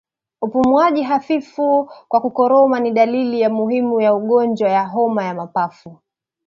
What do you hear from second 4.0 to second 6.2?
ya ugonjwa wa homa ya mapafu